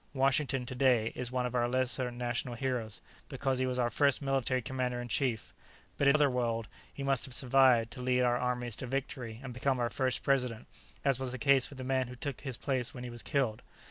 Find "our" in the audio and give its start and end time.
1.53-1.69, 3.77-3.91, 8.21-8.35, 9.79-9.91